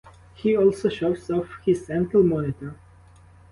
He 0.33 0.57
also 0.57 0.89
shows 0.89 1.29
off 1.29 1.59
his 1.63 1.87
ankle 1.91 2.23
monitor. 2.23 2.75